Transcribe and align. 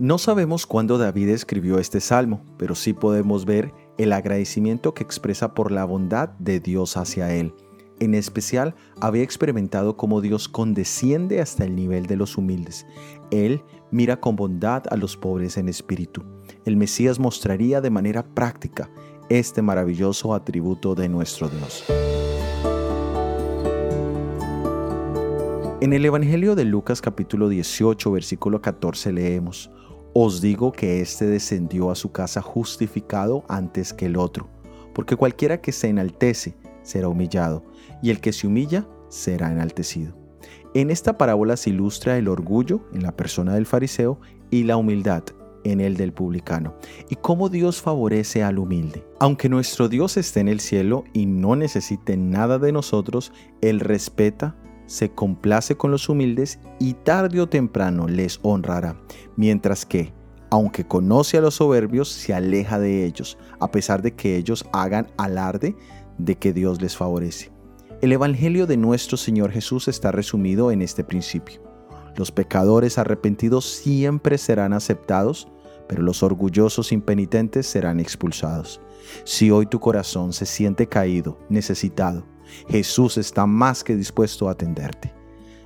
No 0.00 0.16
sabemos 0.16 0.64
cuándo 0.64 0.96
David 0.96 1.28
escribió 1.28 1.78
este 1.78 2.00
salmo, 2.00 2.42
pero 2.56 2.74
sí 2.74 2.94
podemos 2.94 3.44
ver 3.44 3.74
el 3.98 4.14
agradecimiento 4.14 4.94
que 4.94 5.02
expresa 5.02 5.52
por 5.52 5.70
la 5.70 5.84
bondad 5.84 6.30
de 6.38 6.58
Dios 6.58 6.96
hacia 6.96 7.34
él. 7.34 7.54
En 7.98 8.14
especial, 8.14 8.74
había 8.98 9.22
experimentado 9.22 9.98
cómo 9.98 10.22
Dios 10.22 10.48
condesciende 10.48 11.42
hasta 11.42 11.66
el 11.66 11.76
nivel 11.76 12.06
de 12.06 12.16
los 12.16 12.38
humildes. 12.38 12.86
Él 13.30 13.62
mira 13.90 14.18
con 14.20 14.36
bondad 14.36 14.84
a 14.90 14.96
los 14.96 15.18
pobres 15.18 15.58
en 15.58 15.68
espíritu. 15.68 16.24
El 16.64 16.78
Mesías 16.78 17.18
mostraría 17.18 17.82
de 17.82 17.90
manera 17.90 18.22
práctica 18.22 18.88
este 19.28 19.60
maravilloso 19.60 20.32
atributo 20.32 20.94
de 20.94 21.10
nuestro 21.10 21.50
Dios. 21.50 21.84
En 25.80 25.94
el 25.94 26.04
Evangelio 26.04 26.56
de 26.56 26.66
Lucas 26.66 27.00
capítulo 27.00 27.48
18 27.48 28.12
versículo 28.12 28.60
14 28.60 29.14
leemos, 29.14 29.70
os 30.12 30.42
digo 30.42 30.72
que 30.72 31.00
éste 31.00 31.24
descendió 31.24 31.90
a 31.90 31.94
su 31.94 32.12
casa 32.12 32.42
justificado 32.42 33.44
antes 33.48 33.94
que 33.94 34.04
el 34.04 34.18
otro, 34.18 34.50
porque 34.94 35.16
cualquiera 35.16 35.62
que 35.62 35.72
se 35.72 35.88
enaltece 35.88 36.54
será 36.82 37.08
humillado, 37.08 37.64
y 38.02 38.10
el 38.10 38.20
que 38.20 38.34
se 38.34 38.46
humilla 38.46 38.86
será 39.08 39.50
enaltecido. 39.50 40.14
En 40.74 40.90
esta 40.90 41.16
parábola 41.16 41.56
se 41.56 41.70
ilustra 41.70 42.18
el 42.18 42.28
orgullo 42.28 42.82
en 42.92 43.02
la 43.02 43.16
persona 43.16 43.54
del 43.54 43.64
fariseo 43.64 44.20
y 44.50 44.64
la 44.64 44.76
humildad 44.76 45.22
en 45.64 45.80
el 45.80 45.96
del 45.96 46.12
publicano, 46.12 46.74
y 47.08 47.14
cómo 47.16 47.48
Dios 47.48 47.80
favorece 47.80 48.42
al 48.42 48.58
humilde. 48.58 49.06
Aunque 49.18 49.48
nuestro 49.48 49.88
Dios 49.88 50.18
esté 50.18 50.40
en 50.40 50.48
el 50.48 50.60
cielo 50.60 51.04
y 51.14 51.24
no 51.24 51.56
necesite 51.56 52.18
nada 52.18 52.58
de 52.58 52.70
nosotros, 52.70 53.32
Él 53.62 53.80
respeta, 53.80 54.56
se 54.90 55.08
complace 55.08 55.76
con 55.76 55.92
los 55.92 56.08
humildes 56.08 56.58
y 56.80 56.94
tarde 56.94 57.40
o 57.40 57.48
temprano 57.48 58.08
les 58.08 58.40
honrará, 58.42 58.96
mientras 59.36 59.86
que, 59.86 60.12
aunque 60.50 60.84
conoce 60.84 61.38
a 61.38 61.40
los 61.40 61.54
soberbios, 61.54 62.08
se 62.08 62.34
aleja 62.34 62.80
de 62.80 63.06
ellos, 63.06 63.38
a 63.60 63.70
pesar 63.70 64.02
de 64.02 64.16
que 64.16 64.34
ellos 64.34 64.66
hagan 64.72 65.06
alarde 65.16 65.76
de 66.18 66.34
que 66.34 66.52
Dios 66.52 66.82
les 66.82 66.96
favorece. 66.96 67.52
El 68.02 68.10
Evangelio 68.10 68.66
de 68.66 68.76
nuestro 68.76 69.16
Señor 69.16 69.52
Jesús 69.52 69.86
está 69.86 70.10
resumido 70.10 70.72
en 70.72 70.82
este 70.82 71.04
principio. 71.04 71.62
Los 72.16 72.32
pecadores 72.32 72.98
arrepentidos 72.98 73.66
siempre 73.66 74.38
serán 74.38 74.72
aceptados, 74.72 75.46
pero 75.86 76.02
los 76.02 76.24
orgullosos 76.24 76.90
impenitentes 76.90 77.68
serán 77.68 78.00
expulsados. 78.00 78.80
Si 79.22 79.52
hoy 79.52 79.66
tu 79.66 79.78
corazón 79.78 80.32
se 80.32 80.46
siente 80.46 80.88
caído, 80.88 81.38
necesitado, 81.48 82.24
Jesús 82.68 83.18
está 83.18 83.46
más 83.46 83.84
que 83.84 83.96
dispuesto 83.96 84.48
a 84.48 84.52
atenderte. 84.52 85.12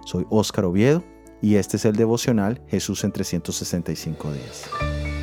Soy 0.05 0.27
Óscar 0.31 0.65
Oviedo 0.65 1.03
y 1.41 1.57
este 1.57 1.77
es 1.77 1.85
el 1.85 1.97
devocional 1.97 2.63
Jesús 2.69 3.05
en 3.05 3.13
365 3.13 4.33
días. 4.33 5.14